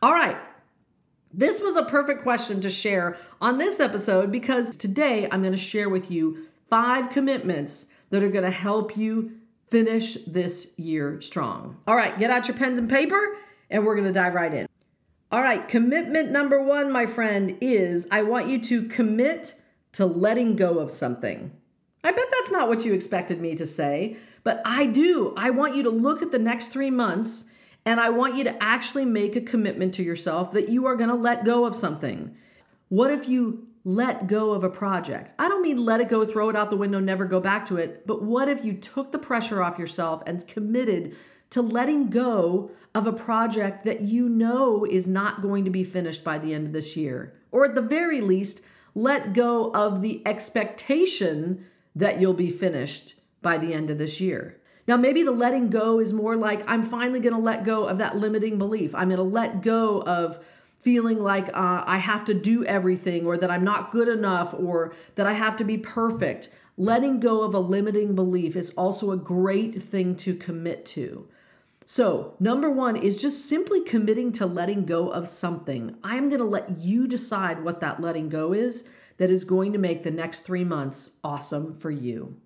All 0.00 0.14
right, 0.14 0.38
this 1.34 1.60
was 1.60 1.76
a 1.76 1.82
perfect 1.82 2.22
question 2.22 2.62
to 2.62 2.70
share 2.70 3.18
on 3.38 3.58
this 3.58 3.80
episode 3.80 4.32
because 4.32 4.78
today 4.78 5.28
I'm 5.30 5.42
going 5.42 5.52
to 5.52 5.58
share 5.58 5.90
with 5.90 6.10
you 6.10 6.46
five 6.70 7.10
commitments 7.10 7.84
that 8.08 8.22
are 8.22 8.30
going 8.30 8.44
to 8.44 8.50
help 8.50 8.96
you 8.96 9.32
finish 9.68 10.16
this 10.26 10.72
year 10.78 11.20
strong. 11.20 11.76
All 11.86 11.96
right, 11.96 12.18
get 12.18 12.30
out 12.30 12.48
your 12.48 12.56
pens 12.56 12.78
and 12.78 12.88
paper, 12.88 13.36
and 13.68 13.84
we're 13.84 13.94
going 13.94 14.06
to 14.06 14.12
dive 14.12 14.32
right 14.32 14.54
in. 14.54 14.66
All 15.32 15.42
right, 15.42 15.66
commitment 15.66 16.30
number 16.30 16.62
one, 16.62 16.92
my 16.92 17.06
friend, 17.06 17.58
is 17.60 18.06
I 18.10 18.22
want 18.22 18.48
you 18.48 18.60
to 18.62 18.84
commit 18.84 19.54
to 19.92 20.06
letting 20.06 20.54
go 20.54 20.78
of 20.78 20.92
something. 20.92 21.50
I 22.04 22.12
bet 22.12 22.26
that's 22.30 22.52
not 22.52 22.68
what 22.68 22.84
you 22.84 22.94
expected 22.94 23.40
me 23.40 23.56
to 23.56 23.66
say, 23.66 24.16
but 24.44 24.62
I 24.64 24.86
do. 24.86 25.34
I 25.36 25.50
want 25.50 25.74
you 25.74 25.82
to 25.82 25.90
look 25.90 26.22
at 26.22 26.30
the 26.30 26.38
next 26.38 26.68
three 26.68 26.90
months 26.90 27.44
and 27.84 27.98
I 27.98 28.10
want 28.10 28.36
you 28.36 28.44
to 28.44 28.62
actually 28.62 29.04
make 29.04 29.34
a 29.34 29.40
commitment 29.40 29.94
to 29.94 30.04
yourself 30.04 30.52
that 30.52 30.68
you 30.68 30.86
are 30.86 30.94
going 30.96 31.10
to 31.10 31.16
let 31.16 31.44
go 31.44 31.64
of 31.66 31.74
something. 31.74 32.36
What 32.88 33.10
if 33.10 33.28
you 33.28 33.66
let 33.86 34.26
go 34.26 34.50
of 34.50 34.64
a 34.64 34.68
project. 34.68 35.32
I 35.38 35.48
don't 35.48 35.62
mean 35.62 35.76
let 35.76 36.00
it 36.00 36.08
go, 36.08 36.26
throw 36.26 36.50
it 36.50 36.56
out 36.56 36.70
the 36.70 36.76
window, 36.76 36.98
never 36.98 37.24
go 37.24 37.38
back 37.38 37.66
to 37.66 37.76
it, 37.76 38.04
but 38.04 38.20
what 38.20 38.48
if 38.48 38.64
you 38.64 38.72
took 38.72 39.12
the 39.12 39.18
pressure 39.18 39.62
off 39.62 39.78
yourself 39.78 40.24
and 40.26 40.44
committed 40.48 41.14
to 41.50 41.62
letting 41.62 42.08
go 42.08 42.70
of 42.94 43.06
a 43.06 43.12
project 43.12 43.84
that 43.84 44.00
you 44.00 44.28
know 44.28 44.84
is 44.84 45.06
not 45.06 45.42
going 45.42 45.64
to 45.64 45.70
be 45.70 45.84
finished 45.84 46.24
by 46.24 46.38
the 46.38 46.54
end 46.54 46.66
of 46.66 46.72
this 46.72 46.96
year? 46.96 47.34
Or 47.52 47.64
at 47.64 47.74
the 47.74 47.82
very 47.82 48.20
least, 48.20 48.62
let 48.94 49.34
go 49.34 49.70
of 49.72 50.00
the 50.00 50.22
expectation 50.26 51.66
that 51.94 52.20
you'll 52.20 52.34
be 52.34 52.50
finished 52.50 53.14
by 53.42 53.58
the 53.58 53.74
end 53.74 53.90
of 53.90 53.98
this 53.98 54.20
year. 54.20 54.58
Now, 54.88 54.96
maybe 54.96 55.22
the 55.22 55.32
letting 55.32 55.68
go 55.68 55.98
is 55.98 56.12
more 56.12 56.36
like 56.36 56.62
I'm 56.68 56.84
finally 56.84 57.20
going 57.20 57.34
to 57.34 57.40
let 57.40 57.64
go 57.64 57.86
of 57.86 57.98
that 57.98 58.16
limiting 58.16 58.56
belief. 58.56 58.94
I'm 58.94 59.08
going 59.08 59.18
to 59.18 59.22
let 59.22 59.62
go 59.62 60.00
of 60.02 60.42
feeling 60.80 61.20
like 61.20 61.48
uh, 61.48 61.82
I 61.84 61.98
have 61.98 62.24
to 62.26 62.34
do 62.34 62.64
everything 62.64 63.26
or 63.26 63.36
that 63.36 63.50
I'm 63.50 63.64
not 63.64 63.90
good 63.90 64.08
enough 64.08 64.54
or 64.54 64.94
that 65.16 65.26
I 65.26 65.32
have 65.32 65.56
to 65.56 65.64
be 65.64 65.76
perfect. 65.76 66.48
Letting 66.78 67.18
go 67.18 67.42
of 67.42 67.54
a 67.54 67.58
limiting 67.58 68.14
belief 68.14 68.54
is 68.54 68.70
also 68.72 69.10
a 69.10 69.16
great 69.16 69.82
thing 69.82 70.14
to 70.16 70.34
commit 70.34 70.86
to. 70.86 71.26
So, 71.88 72.34
number 72.40 72.68
one 72.68 72.96
is 72.96 73.22
just 73.22 73.46
simply 73.46 73.80
committing 73.80 74.32
to 74.32 74.44
letting 74.44 74.84
go 74.86 75.08
of 75.08 75.28
something. 75.28 75.96
I'm 76.02 76.28
going 76.28 76.40
to 76.40 76.44
let 76.44 76.78
you 76.78 77.06
decide 77.06 77.62
what 77.62 77.80
that 77.80 78.00
letting 78.00 78.28
go 78.28 78.52
is 78.52 78.88
that 79.18 79.30
is 79.30 79.44
going 79.44 79.72
to 79.72 79.78
make 79.78 80.02
the 80.02 80.10
next 80.10 80.40
three 80.40 80.64
months 80.64 81.10
awesome 81.22 81.74
for 81.74 81.90
you. 81.90 82.36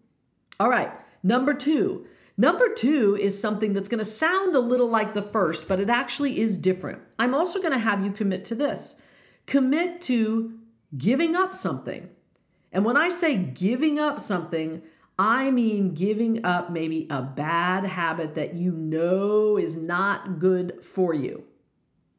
All 0.60 0.68
right, 0.68 0.92
number 1.22 1.54
two, 1.54 2.06
Number 2.40 2.72
two 2.72 3.18
is 3.20 3.38
something 3.38 3.74
that's 3.74 3.90
going 3.90 3.98
to 3.98 4.04
sound 4.04 4.56
a 4.56 4.60
little 4.60 4.88
like 4.88 5.12
the 5.12 5.20
first, 5.20 5.68
but 5.68 5.78
it 5.78 5.90
actually 5.90 6.40
is 6.40 6.56
different. 6.56 7.02
I'm 7.18 7.34
also 7.34 7.60
going 7.60 7.74
to 7.74 7.78
have 7.78 8.02
you 8.02 8.10
commit 8.10 8.46
to 8.46 8.54
this 8.54 9.02
commit 9.44 10.00
to 10.02 10.58
giving 10.96 11.36
up 11.36 11.54
something. 11.54 12.08
And 12.72 12.82
when 12.82 12.96
I 12.96 13.10
say 13.10 13.36
giving 13.36 13.98
up 13.98 14.22
something, 14.22 14.80
I 15.20 15.50
mean 15.50 15.92
giving 15.92 16.46
up 16.46 16.70
maybe 16.70 17.06
a 17.10 17.20
bad 17.20 17.84
habit 17.84 18.34
that 18.36 18.54
you 18.54 18.72
know 18.72 19.58
is 19.58 19.76
not 19.76 20.38
good 20.38 20.82
for 20.82 21.12
you. 21.12 21.44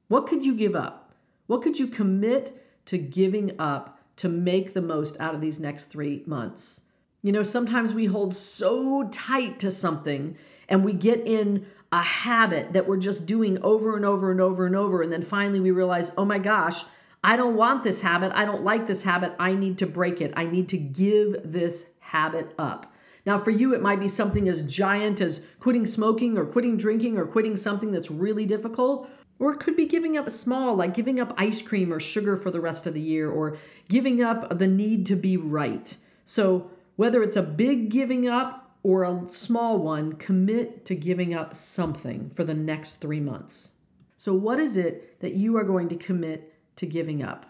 What 0.07 0.27
could 0.27 0.45
you 0.45 0.53
give 0.53 0.75
up? 0.75 1.11
What 1.47 1.63
could 1.63 1.79
you 1.79 1.87
commit 1.87 2.63
to 2.85 2.99
giving 2.99 3.59
up 3.59 3.99
to 4.17 4.29
make 4.29 4.75
the 4.75 4.83
most 4.83 5.19
out 5.19 5.33
of 5.33 5.41
these 5.41 5.59
next 5.59 5.85
three 5.85 6.21
months? 6.27 6.81
You 7.23 7.31
know, 7.31 7.41
sometimes 7.41 7.95
we 7.95 8.05
hold 8.05 8.35
so 8.35 9.07
tight 9.07 9.57
to 9.61 9.71
something 9.71 10.37
and 10.69 10.85
we 10.85 10.93
get 10.93 11.25
in 11.25 11.65
a 11.91 12.03
habit 12.03 12.73
that 12.73 12.87
we're 12.87 12.97
just 12.97 13.25
doing 13.25 13.57
over 13.63 13.95
and 13.95 14.05
over 14.05 14.29
and 14.29 14.39
over 14.39 14.67
and 14.67 14.75
over. 14.75 15.01
And 15.01 15.11
then 15.11 15.23
finally 15.23 15.59
we 15.59 15.71
realize, 15.71 16.11
oh 16.19 16.25
my 16.25 16.37
gosh, 16.37 16.83
I 17.23 17.35
don't 17.35 17.55
want 17.55 17.83
this 17.83 18.03
habit. 18.03 18.31
I 18.35 18.45
don't 18.45 18.63
like 18.63 18.85
this 18.85 19.01
habit. 19.01 19.33
I 19.39 19.55
need 19.55 19.79
to 19.79 19.87
break 19.87 20.21
it. 20.21 20.33
I 20.35 20.45
need 20.45 20.69
to 20.69 20.77
give 20.77 21.37
this 21.43 21.87
habit 21.99 22.53
up. 22.59 22.90
Now, 23.25 23.39
for 23.39 23.51
you, 23.51 23.73
it 23.73 23.81
might 23.81 23.99
be 23.99 24.07
something 24.07 24.47
as 24.47 24.63
giant 24.63 25.21
as 25.21 25.41
quitting 25.59 25.85
smoking 25.85 26.37
or 26.37 26.45
quitting 26.45 26.77
drinking 26.77 27.17
or 27.17 27.25
quitting 27.25 27.55
something 27.55 27.91
that's 27.91 28.09
really 28.09 28.45
difficult. 28.45 29.09
Or 29.37 29.51
it 29.53 29.59
could 29.59 29.75
be 29.75 29.85
giving 29.85 30.17
up 30.17 30.29
small, 30.29 30.75
like 30.75 30.93
giving 30.93 31.19
up 31.19 31.33
ice 31.37 31.61
cream 31.61 31.93
or 31.93 31.99
sugar 31.99 32.37
for 32.37 32.51
the 32.51 32.59
rest 32.59 32.85
of 32.85 32.93
the 32.93 33.01
year, 33.01 33.29
or 33.29 33.57
giving 33.89 34.21
up 34.21 34.57
the 34.57 34.67
need 34.67 35.05
to 35.07 35.15
be 35.15 35.37
right. 35.37 35.95
So, 36.25 36.69
whether 36.95 37.23
it's 37.23 37.35
a 37.35 37.41
big 37.41 37.89
giving 37.89 38.27
up 38.27 38.75
or 38.83 39.03
a 39.03 39.27
small 39.27 39.79
one, 39.79 40.13
commit 40.13 40.85
to 40.85 40.95
giving 40.95 41.33
up 41.33 41.55
something 41.55 42.31
for 42.35 42.43
the 42.43 42.53
next 42.53 42.95
three 42.95 43.19
months. 43.19 43.69
So, 44.17 44.33
what 44.33 44.59
is 44.59 44.77
it 44.77 45.19
that 45.21 45.33
you 45.33 45.57
are 45.57 45.63
going 45.63 45.89
to 45.89 45.95
commit 45.95 46.53
to 46.75 46.85
giving 46.85 47.23
up? 47.23 47.47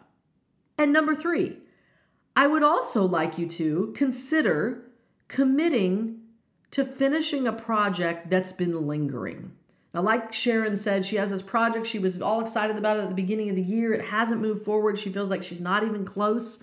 And 0.78 0.94
number 0.94 1.14
three, 1.14 1.58
I 2.36 2.48
would 2.48 2.64
also 2.64 3.04
like 3.04 3.38
you 3.38 3.48
to 3.50 3.94
consider 3.96 4.86
committing 5.32 6.20
to 6.72 6.84
finishing 6.84 7.48
a 7.48 7.54
project 7.54 8.30
that's 8.30 8.52
been 8.52 8.86
lingering. 8.86 9.50
Now, 9.94 10.02
like 10.02 10.34
Sharon 10.34 10.76
said, 10.76 11.06
she 11.06 11.16
has 11.16 11.32
this 11.32 11.42
project. 11.42 11.88
She 11.88 12.00
was 12.00 12.22
all 12.22 12.42
excited 12.42 12.78
about 12.78 12.98
it 12.98 13.04
at 13.04 13.10
the 13.10 13.16
beginning 13.16 13.50
of 13.50 13.56
the 13.56 13.62
year. 13.62 13.94
It 13.94 14.06
hasn't 14.06 14.42
moved 14.42 14.66
forward. 14.66 15.00
She 15.00 15.12
feels 15.12 15.30
like 15.30 15.42
she's 15.42 15.62
not 15.62 15.84
even 15.84 16.04
close. 16.04 16.62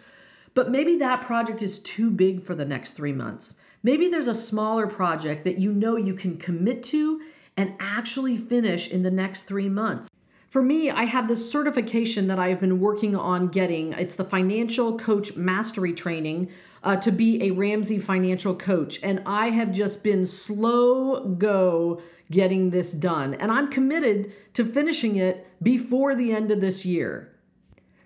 But 0.53 0.71
maybe 0.71 0.99
that 0.99 1.23
project 1.23 1.63
is 1.63 1.79
too 1.79 2.11
big 2.11 2.43
for 2.43 2.55
the 2.55 2.67
next 2.67 2.93
three 2.93 3.13
months. 3.13 3.55
Maybe 3.83 4.07
there's 4.07 4.27
a 4.27 4.35
smaller 4.35 4.87
project 4.87 5.45
that 5.45 5.59
you 5.59 5.73
know 5.73 5.97
you 5.97 6.13
can 6.13 6.37
commit 6.37 6.83
to 6.85 7.23
and 7.57 7.75
actually 7.81 8.37
finish 8.37 8.87
in 8.87 9.03
the 9.03 9.11
next 9.11 9.45
three 9.45 9.71
months. 9.71 10.11
For 10.49 10.62
me, 10.62 10.88
I 10.90 11.05
have 11.05 11.28
this 11.28 11.50
certification 11.50 12.26
that 12.28 12.38
I've 12.38 12.59
been 12.59 12.81
working 12.81 13.14
on 13.14 13.49
getting. 13.49 13.93
It's 13.93 14.14
the 14.14 14.25
Financial 14.25 14.99
Coach 14.99 15.37
Mastery 15.37 15.93
Training 15.93 16.50
uh, 16.83 16.97
to 16.97 17.12
be 17.12 17.43
a 17.43 17.50
Ramsey 17.50 17.99
financial 17.99 18.55
coach. 18.55 18.99
And 19.02 19.23
I 19.26 19.50
have 19.50 19.71
just 19.73 20.02
been 20.02 20.25
slow 20.25 21.23
go 21.35 22.00
getting 22.31 22.71
this 22.71 22.93
done. 22.93 23.35
And 23.35 23.52
I'm 23.52 23.71
committed 23.71 24.33
to 24.55 24.64
finishing 24.64 25.17
it 25.17 25.47
before 25.62 26.14
the 26.14 26.33
end 26.33 26.50
of 26.50 26.62
this 26.62 26.87
year. 26.87 27.35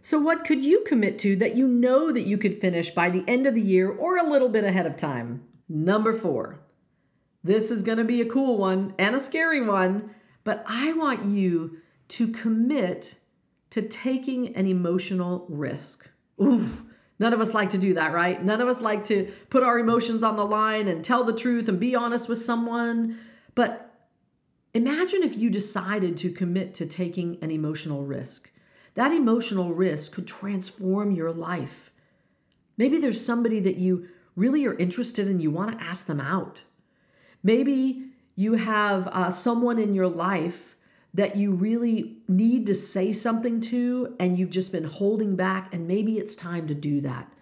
So, 0.01 0.19
what 0.19 0.45
could 0.45 0.65
you 0.65 0.83
commit 0.85 1.21
to 1.21 1.37
that 1.37 1.57
you 1.57 1.69
know 1.69 2.11
that 2.11 2.27
you 2.27 2.39
could 2.39 2.61
finish 2.61 2.91
by 2.91 3.09
the 3.09 3.25
end 3.29 3.47
of 3.47 3.55
the 3.55 3.63
year 3.63 3.89
or 3.89 4.19
a 4.19 4.29
little 4.29 4.49
bit 4.49 4.65
ahead 4.65 4.87
of 4.87 4.97
time? 4.97 5.45
Number 5.69 6.13
four. 6.13 6.59
This 7.45 7.71
is 7.71 7.83
going 7.83 7.99
to 7.99 8.05
be 8.05 8.21
a 8.21 8.29
cool 8.29 8.59
one 8.59 8.95
and 8.99 9.15
a 9.15 9.23
scary 9.23 9.65
one, 9.65 10.11
but 10.43 10.65
I 10.67 10.93
want 10.93 11.25
you 11.27 11.79
to 12.13 12.29
commit 12.29 13.17
to 13.71 13.81
taking 13.81 14.55
an 14.55 14.67
emotional 14.67 15.47
risk. 15.49 16.11
Oof. 16.41 16.83
None 17.19 17.33
of 17.33 17.41
us 17.41 17.55
like 17.55 17.71
to 17.71 17.79
do 17.79 17.95
that, 17.95 18.13
right? 18.13 18.43
None 18.45 18.61
of 18.61 18.69
us 18.69 18.83
like 18.83 19.05
to 19.05 19.33
put 19.49 19.63
our 19.63 19.79
emotions 19.79 20.23
on 20.23 20.37
the 20.37 20.45
line 20.45 20.89
and 20.89 21.03
tell 21.03 21.25
the 21.25 21.33
truth 21.33 21.71
and 21.71 21.81
be 21.81 21.95
honest 21.95 22.29
with 22.29 22.39
someone. 22.39 23.19
But 23.55 23.91
imagine 24.75 25.23
if 25.23 25.39
you 25.39 25.49
decided 25.49 26.19
to 26.19 26.31
commit 26.31 26.75
to 26.75 26.87
taking 26.87 27.39
an 27.41 27.51
emotional 27.51 28.05
risk. 28.05 28.51
That 28.95 29.13
emotional 29.13 29.73
risk 29.73 30.13
could 30.13 30.27
transform 30.27 31.13
your 31.13 31.33
life. 31.33 31.91
Maybe 32.77 32.99
there's 32.99 33.25
somebody 33.25 33.61
that 33.61 33.77
you 33.77 34.09
really 34.37 34.67
are 34.67 34.77
interested 34.77 35.29
in, 35.29 35.41
you 35.41 35.51
want 35.51 35.79
to 35.79 35.83
ask 35.83 36.05
them 36.05 36.21
out. 36.21 36.61
Maybe 37.43 38.11
you 38.37 38.55
have 38.55 39.09
uh, 39.09 39.31
someone 39.31 39.79
in 39.79 39.95
your 39.95 40.09
life 40.09 40.72
that 41.15 41.37
you 41.37 41.53
really 41.53 42.17
need 42.27 42.67
to 42.67 42.75
say 42.75 43.13
something 43.13 43.61
to 43.61 44.17
and 44.19 44.39
you've 44.39 44.51
just 44.51 44.73
been 44.73 44.85
holding 44.85 45.37
back, 45.37 45.73
and 45.75 45.87
maybe 45.87 46.19
it's 46.19 46.35
time 46.35 46.67
to 46.67 46.75
do 46.75 47.01
that. 47.03 47.33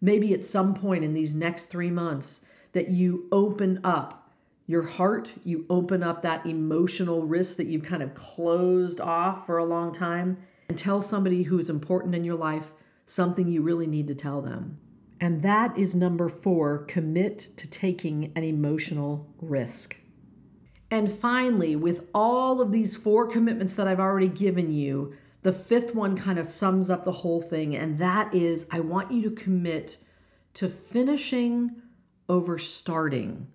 Maybe 0.00 0.32
at 0.32 0.42
some 0.42 0.74
point 0.74 1.04
in 1.04 1.12
these 1.12 1.34
next 1.34 1.66
three 1.66 1.90
months 1.90 2.46
that 2.72 2.88
you 2.88 3.28
open 3.30 3.80
up 3.84 4.32
your 4.66 4.82
heart, 4.84 5.34
you 5.44 5.66
open 5.68 6.02
up 6.02 6.22
that 6.22 6.46
emotional 6.46 7.26
risk 7.26 7.56
that 7.56 7.66
you've 7.66 7.82
kind 7.82 8.02
of 8.02 8.14
closed 8.14 9.00
off 9.00 9.44
for 9.44 9.58
a 9.58 9.64
long 9.64 9.92
time, 9.92 10.38
and 10.68 10.78
tell 10.78 11.02
somebody 11.02 11.42
who's 11.42 11.68
important 11.68 12.14
in 12.14 12.22
your 12.22 12.36
life 12.36 12.72
something 13.04 13.48
you 13.48 13.60
really 13.60 13.88
need 13.88 14.06
to 14.06 14.14
tell 14.14 14.40
them. 14.40 14.78
And 15.20 15.42
that 15.42 15.76
is 15.76 15.94
number 15.94 16.28
four 16.28 16.78
commit 16.78 17.50
to 17.56 17.68
taking 17.68 18.32
an 18.36 18.44
emotional 18.44 19.28
risk. 19.40 19.96
And 20.90 21.10
finally, 21.10 21.76
with 21.76 22.08
all 22.12 22.60
of 22.60 22.72
these 22.72 22.96
four 22.96 23.26
commitments 23.26 23.74
that 23.76 23.86
I've 23.86 24.00
already 24.00 24.28
given 24.28 24.72
you, 24.72 25.14
the 25.42 25.52
fifth 25.52 25.94
one 25.94 26.16
kind 26.16 26.38
of 26.38 26.46
sums 26.46 26.90
up 26.90 27.04
the 27.04 27.12
whole 27.12 27.40
thing. 27.40 27.76
And 27.76 27.98
that 27.98 28.34
is 28.34 28.66
I 28.70 28.80
want 28.80 29.12
you 29.12 29.22
to 29.22 29.30
commit 29.30 29.98
to 30.54 30.68
finishing 30.68 31.82
over 32.28 32.58
starting. 32.58 33.46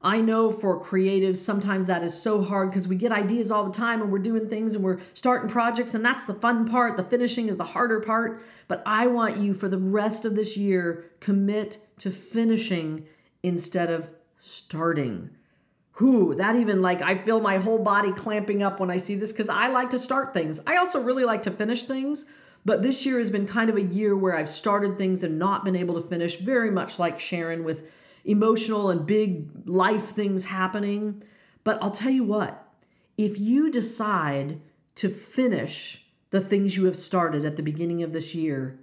I 0.00 0.20
know 0.20 0.52
for 0.52 0.80
creatives, 0.80 1.38
sometimes 1.38 1.88
that 1.88 2.04
is 2.04 2.20
so 2.20 2.40
hard 2.40 2.70
because 2.70 2.86
we 2.86 2.94
get 2.94 3.10
ideas 3.10 3.50
all 3.50 3.64
the 3.64 3.76
time 3.76 4.00
and 4.00 4.12
we're 4.12 4.20
doing 4.20 4.48
things 4.48 4.76
and 4.76 4.84
we're 4.84 5.00
starting 5.12 5.50
projects, 5.50 5.92
and 5.92 6.04
that's 6.04 6.22
the 6.22 6.34
fun 6.34 6.68
part. 6.68 6.96
The 6.96 7.02
finishing 7.02 7.48
is 7.48 7.56
the 7.56 7.64
harder 7.64 7.98
part. 7.98 8.40
But 8.68 8.84
I 8.86 9.08
want 9.08 9.38
you 9.38 9.54
for 9.54 9.68
the 9.68 9.78
rest 9.78 10.24
of 10.24 10.36
this 10.36 10.56
year, 10.56 11.10
commit 11.18 11.84
to 11.98 12.12
finishing 12.12 13.06
instead 13.42 13.90
of 13.90 14.08
starting 14.38 15.30
who 15.98 16.32
that 16.36 16.54
even 16.54 16.80
like 16.80 17.02
I 17.02 17.18
feel 17.18 17.40
my 17.40 17.58
whole 17.58 17.82
body 17.82 18.12
clamping 18.12 18.62
up 18.62 18.78
when 18.78 18.88
I 18.88 18.98
see 18.98 19.16
this 19.16 19.32
because 19.32 19.48
I 19.48 19.66
like 19.66 19.90
to 19.90 19.98
start 19.98 20.32
things. 20.32 20.60
I 20.64 20.76
also 20.76 21.02
really 21.02 21.24
like 21.24 21.42
to 21.42 21.50
finish 21.50 21.84
things, 21.86 22.26
but 22.64 22.84
this 22.84 23.04
year 23.04 23.18
has 23.18 23.30
been 23.30 23.48
kind 23.48 23.68
of 23.68 23.74
a 23.74 23.82
year 23.82 24.16
where 24.16 24.36
I've 24.36 24.48
started 24.48 24.96
things 24.96 25.24
and 25.24 25.40
not 25.40 25.64
been 25.64 25.74
able 25.74 26.00
to 26.00 26.08
finish, 26.08 26.36
very 26.36 26.70
much 26.70 27.00
like 27.00 27.18
Sharon 27.18 27.64
with 27.64 27.90
emotional 28.24 28.90
and 28.90 29.06
big 29.06 29.48
life 29.66 30.10
things 30.10 30.44
happening. 30.44 31.20
But 31.64 31.82
I'll 31.82 31.90
tell 31.90 32.12
you 32.12 32.22
what, 32.22 32.64
if 33.16 33.36
you 33.36 33.68
decide 33.68 34.60
to 34.94 35.08
finish 35.08 36.06
the 36.30 36.40
things 36.40 36.76
you 36.76 36.84
have 36.84 36.96
started 36.96 37.44
at 37.44 37.56
the 37.56 37.62
beginning 37.64 38.04
of 38.04 38.12
this 38.12 38.36
year, 38.36 38.78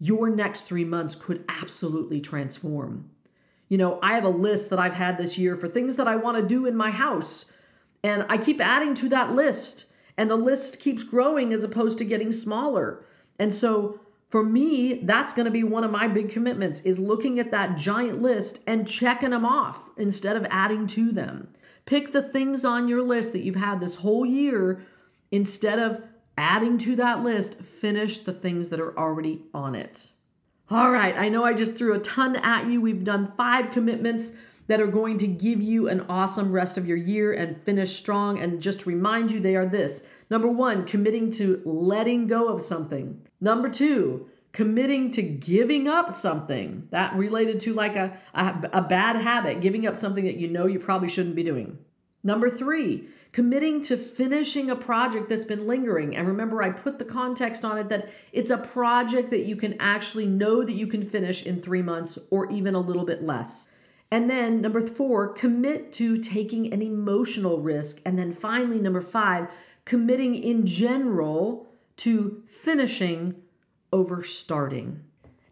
your 0.00 0.30
next 0.30 0.62
three 0.62 0.86
months 0.86 1.14
could 1.14 1.44
absolutely 1.46 2.22
transform. 2.22 3.10
You 3.68 3.78
know, 3.78 3.98
I 4.02 4.14
have 4.14 4.24
a 4.24 4.28
list 4.28 4.70
that 4.70 4.78
I've 4.78 4.94
had 4.94 5.18
this 5.18 5.38
year 5.38 5.56
for 5.56 5.68
things 5.68 5.96
that 5.96 6.08
I 6.08 6.16
want 6.16 6.36
to 6.36 6.46
do 6.46 6.66
in 6.66 6.76
my 6.76 6.90
house. 6.90 7.46
And 8.02 8.26
I 8.28 8.36
keep 8.36 8.60
adding 8.60 8.94
to 8.96 9.08
that 9.10 9.32
list. 9.32 9.86
And 10.16 10.30
the 10.30 10.36
list 10.36 10.80
keeps 10.80 11.02
growing 11.02 11.52
as 11.52 11.64
opposed 11.64 11.98
to 11.98 12.04
getting 12.04 12.32
smaller. 12.32 13.04
And 13.38 13.52
so 13.52 14.00
for 14.28 14.44
me, 14.44 15.00
that's 15.02 15.32
going 15.32 15.44
to 15.44 15.50
be 15.50 15.64
one 15.64 15.84
of 15.84 15.90
my 15.90 16.08
big 16.08 16.28
commitments 16.30 16.80
is 16.80 16.98
looking 16.98 17.38
at 17.38 17.50
that 17.52 17.76
giant 17.76 18.20
list 18.20 18.60
and 18.66 18.86
checking 18.86 19.30
them 19.30 19.44
off 19.44 19.88
instead 19.96 20.36
of 20.36 20.46
adding 20.50 20.86
to 20.88 21.12
them. 21.12 21.48
Pick 21.86 22.12
the 22.12 22.22
things 22.22 22.64
on 22.64 22.88
your 22.88 23.02
list 23.02 23.32
that 23.32 23.42
you've 23.42 23.56
had 23.56 23.80
this 23.80 23.96
whole 23.96 24.26
year 24.26 24.82
instead 25.30 25.78
of 25.78 26.02
adding 26.36 26.78
to 26.78 26.96
that 26.96 27.22
list, 27.22 27.60
finish 27.60 28.18
the 28.18 28.32
things 28.32 28.70
that 28.70 28.80
are 28.80 28.98
already 28.98 29.42
on 29.52 29.74
it. 29.74 30.08
All 30.70 30.90
right, 30.90 31.14
I 31.14 31.28
know 31.28 31.44
I 31.44 31.52
just 31.52 31.76
threw 31.76 31.94
a 31.94 31.98
ton 31.98 32.36
at 32.36 32.68
you. 32.68 32.80
We've 32.80 33.04
done 33.04 33.34
five 33.36 33.70
commitments 33.70 34.32
that 34.66 34.80
are 34.80 34.86
going 34.86 35.18
to 35.18 35.26
give 35.26 35.60
you 35.60 35.88
an 35.88 36.06
awesome 36.08 36.52
rest 36.52 36.78
of 36.78 36.88
your 36.88 36.96
year 36.96 37.34
and 37.34 37.62
finish 37.64 37.96
strong. 37.96 38.38
And 38.38 38.62
just 38.62 38.80
to 38.80 38.88
remind 38.88 39.30
you, 39.30 39.40
they 39.40 39.56
are 39.56 39.66
this 39.66 40.06
number 40.30 40.48
one, 40.48 40.86
committing 40.86 41.30
to 41.32 41.60
letting 41.66 42.28
go 42.28 42.48
of 42.48 42.62
something. 42.62 43.20
Number 43.42 43.68
two, 43.68 44.26
committing 44.52 45.10
to 45.10 45.22
giving 45.22 45.86
up 45.86 46.14
something 46.14 46.88
that 46.90 47.14
related 47.14 47.60
to 47.60 47.74
like 47.74 47.96
a, 47.96 48.18
a, 48.32 48.70
a 48.72 48.82
bad 48.82 49.16
habit, 49.16 49.60
giving 49.60 49.86
up 49.86 49.98
something 49.98 50.24
that 50.24 50.36
you 50.36 50.48
know 50.48 50.64
you 50.64 50.78
probably 50.78 51.08
shouldn't 51.08 51.36
be 51.36 51.42
doing. 51.42 51.76
Number 52.22 52.48
three, 52.48 53.08
committing 53.34 53.80
to 53.80 53.96
finishing 53.96 54.70
a 54.70 54.76
project 54.76 55.28
that's 55.28 55.44
been 55.44 55.66
lingering. 55.66 56.14
And 56.14 56.28
remember, 56.28 56.62
I 56.62 56.70
put 56.70 57.00
the 57.00 57.04
context 57.04 57.64
on 57.64 57.78
it 57.78 57.88
that 57.88 58.08
it's 58.32 58.50
a 58.50 58.58
project 58.58 59.30
that 59.30 59.44
you 59.44 59.56
can 59.56 59.74
actually 59.80 60.26
know 60.26 60.62
that 60.62 60.72
you 60.72 60.86
can 60.86 61.04
finish 61.04 61.42
in 61.42 61.60
three 61.60 61.82
months 61.82 62.16
or 62.30 62.48
even 62.52 62.76
a 62.76 62.80
little 62.80 63.04
bit 63.04 63.24
less. 63.24 63.66
And 64.12 64.30
then 64.30 64.60
number 64.60 64.80
four, 64.80 65.32
commit 65.32 65.92
to 65.94 66.16
taking 66.16 66.72
an 66.72 66.80
emotional 66.80 67.58
risk. 67.58 68.00
And 68.06 68.16
then 68.16 68.32
finally, 68.32 68.78
number 68.78 69.00
five, 69.00 69.48
committing 69.84 70.36
in 70.36 70.64
general 70.64 71.66
to 71.96 72.40
finishing 72.46 73.34
over 73.92 74.22
starting. 74.22 75.02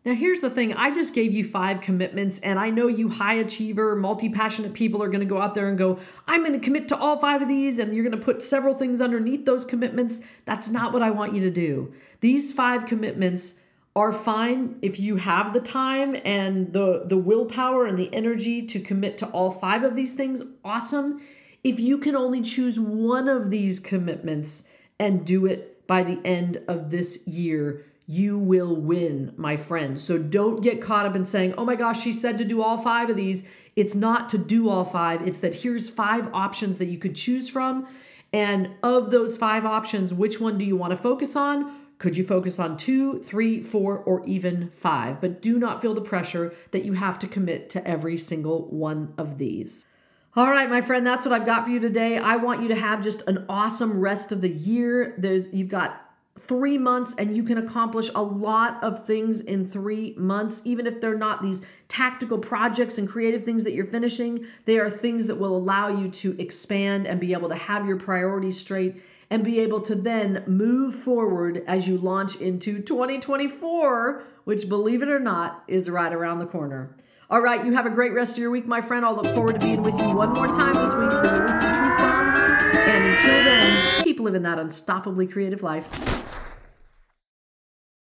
Now, 0.04 0.14
here's 0.14 0.40
the 0.40 0.50
thing 0.50 0.74
I 0.74 0.90
just 0.90 1.14
gave 1.14 1.32
you 1.32 1.44
five 1.44 1.80
commitments, 1.80 2.40
and 2.40 2.58
I 2.58 2.70
know 2.70 2.88
you 2.88 3.08
high 3.08 3.34
achiever, 3.34 3.94
multi 3.94 4.28
passionate 4.28 4.74
people 4.74 5.00
are 5.00 5.08
going 5.08 5.20
to 5.20 5.26
go 5.26 5.40
out 5.40 5.54
there 5.54 5.68
and 5.68 5.78
go, 5.78 6.00
I'm 6.26 6.40
going 6.40 6.54
to 6.54 6.58
commit 6.58 6.88
to 6.88 6.96
all 6.96 7.20
five 7.20 7.40
of 7.40 7.48
these, 7.48 7.78
and 7.78 7.94
you're 7.94 8.02
going 8.02 8.18
to 8.18 8.24
put 8.24 8.42
several 8.42 8.74
things 8.74 9.00
underneath 9.00 9.44
those 9.44 9.64
commitments. 9.64 10.20
That's 10.44 10.70
not 10.70 10.92
what 10.92 11.02
I 11.02 11.10
want 11.10 11.34
you 11.34 11.42
to 11.42 11.50
do. 11.50 11.94
These 12.20 12.52
five 12.52 12.86
commitments 12.86 13.60
are 13.94 14.12
fine 14.12 14.76
if 14.82 14.98
you 14.98 15.16
have 15.16 15.52
the 15.52 15.60
time 15.60 16.16
and 16.24 16.72
the, 16.72 17.04
the 17.06 17.16
willpower 17.16 17.86
and 17.86 17.98
the 17.98 18.12
energy 18.12 18.62
to 18.66 18.80
commit 18.80 19.18
to 19.18 19.26
all 19.26 19.50
five 19.50 19.84
of 19.84 19.94
these 19.94 20.14
things. 20.14 20.42
Awesome. 20.64 21.20
If 21.62 21.78
you 21.78 21.98
can 21.98 22.16
only 22.16 22.42
choose 22.42 22.80
one 22.80 23.28
of 23.28 23.50
these 23.50 23.78
commitments 23.78 24.64
and 24.98 25.24
do 25.24 25.46
it 25.46 25.86
by 25.86 26.02
the 26.02 26.20
end 26.24 26.60
of 26.66 26.90
this 26.90 27.24
year, 27.26 27.84
you 28.06 28.38
will 28.38 28.74
win, 28.76 29.32
my 29.36 29.56
friend. 29.56 29.98
So 29.98 30.18
don't 30.18 30.62
get 30.62 30.82
caught 30.82 31.06
up 31.06 31.16
in 31.16 31.24
saying, 31.24 31.54
oh 31.56 31.64
my 31.64 31.76
gosh, 31.76 32.02
she 32.02 32.12
said 32.12 32.38
to 32.38 32.44
do 32.44 32.62
all 32.62 32.76
five 32.76 33.10
of 33.10 33.16
these. 33.16 33.44
It's 33.76 33.94
not 33.94 34.28
to 34.30 34.38
do 34.38 34.68
all 34.68 34.84
five, 34.84 35.26
it's 35.26 35.40
that 35.40 35.56
here's 35.56 35.88
five 35.88 36.28
options 36.34 36.78
that 36.78 36.86
you 36.86 36.98
could 36.98 37.14
choose 37.14 37.48
from. 37.48 37.86
And 38.32 38.70
of 38.82 39.10
those 39.10 39.36
five 39.36 39.64
options, 39.64 40.12
which 40.12 40.40
one 40.40 40.58
do 40.58 40.64
you 40.64 40.76
want 40.76 40.90
to 40.90 40.96
focus 40.96 41.36
on? 41.36 41.80
Could 41.98 42.16
you 42.16 42.24
focus 42.24 42.58
on 42.58 42.76
two, 42.76 43.22
three, 43.22 43.62
four, 43.62 43.98
or 43.98 44.26
even 44.26 44.70
five? 44.70 45.20
But 45.20 45.40
do 45.40 45.58
not 45.58 45.80
feel 45.80 45.94
the 45.94 46.00
pressure 46.00 46.52
that 46.72 46.84
you 46.84 46.94
have 46.94 47.18
to 47.20 47.28
commit 47.28 47.70
to 47.70 47.86
every 47.86 48.18
single 48.18 48.66
one 48.68 49.14
of 49.16 49.38
these. 49.38 49.86
All 50.34 50.50
right, 50.50 50.68
my 50.68 50.80
friend, 50.80 51.06
that's 51.06 51.24
what 51.24 51.32
I've 51.32 51.46
got 51.46 51.64
for 51.64 51.70
you 51.70 51.78
today. 51.78 52.18
I 52.18 52.36
want 52.36 52.62
you 52.62 52.68
to 52.68 52.74
have 52.74 53.04
just 53.04 53.22
an 53.28 53.44
awesome 53.48 54.00
rest 54.00 54.32
of 54.32 54.40
the 54.40 54.48
year. 54.48 55.14
There's 55.18 55.46
you've 55.52 55.68
got 55.68 56.11
three 56.38 56.78
months 56.78 57.14
and 57.18 57.36
you 57.36 57.42
can 57.42 57.58
accomplish 57.58 58.10
a 58.14 58.22
lot 58.22 58.82
of 58.82 59.06
things 59.06 59.40
in 59.40 59.66
three 59.66 60.14
months, 60.16 60.62
even 60.64 60.86
if 60.86 61.00
they're 61.00 61.16
not 61.16 61.42
these 61.42 61.62
tactical 61.88 62.38
projects 62.38 62.98
and 62.98 63.08
creative 63.08 63.44
things 63.44 63.64
that 63.64 63.72
you're 63.72 63.86
finishing. 63.86 64.46
They 64.64 64.78
are 64.78 64.90
things 64.90 65.26
that 65.26 65.36
will 65.36 65.56
allow 65.56 65.88
you 65.88 66.10
to 66.10 66.40
expand 66.40 67.06
and 67.06 67.20
be 67.20 67.32
able 67.32 67.48
to 67.48 67.54
have 67.54 67.86
your 67.86 67.98
priorities 67.98 68.58
straight 68.58 69.02
and 69.30 69.44
be 69.44 69.60
able 69.60 69.80
to 69.80 69.94
then 69.94 70.44
move 70.46 70.94
forward 70.94 71.64
as 71.66 71.88
you 71.88 71.96
launch 71.96 72.36
into 72.36 72.80
2024, 72.82 74.24
which, 74.44 74.68
believe 74.68 75.02
it 75.02 75.08
or 75.08 75.18
not, 75.20 75.64
is 75.68 75.88
right 75.88 76.12
around 76.12 76.38
the 76.38 76.46
corner. 76.46 76.94
All 77.30 77.40
right, 77.40 77.64
you 77.64 77.72
have 77.72 77.86
a 77.86 77.90
great 77.90 78.12
rest 78.12 78.32
of 78.32 78.38
your 78.40 78.50
week, 78.50 78.66
my 78.66 78.82
friend. 78.82 79.06
I'll 79.06 79.16
look 79.16 79.34
forward 79.34 79.58
to 79.58 79.66
being 79.66 79.82
with 79.82 79.96
you 79.98 80.10
one 80.12 80.34
more 80.34 80.48
time 80.48 80.74
this 80.74 80.92
week 80.92 81.10
for 81.10 81.28
the 81.28 81.40
Weekly 81.40 81.70
Truth 81.70 81.96
Bomb. 81.96 82.36
And 82.74 83.04
until 83.06 83.44
then, 83.44 84.04
keep 84.04 84.20
living 84.20 84.42
that 84.42 84.58
unstoppably 84.58 85.32
creative 85.32 85.62
life. 85.62 86.21